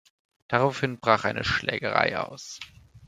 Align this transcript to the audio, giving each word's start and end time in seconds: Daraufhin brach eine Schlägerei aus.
Daraufhin 0.47 0.99
brach 0.99 1.25
eine 1.25 1.43
Schlägerei 1.43 2.17
aus. 2.17 2.59